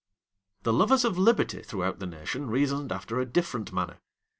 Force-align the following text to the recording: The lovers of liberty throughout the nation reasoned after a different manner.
The 0.63 0.73
lovers 0.73 1.05
of 1.05 1.19
liberty 1.19 1.61
throughout 1.61 1.99
the 1.99 2.07
nation 2.07 2.49
reasoned 2.49 2.91
after 2.91 3.19
a 3.19 3.25
different 3.27 3.71
manner. 3.71 3.99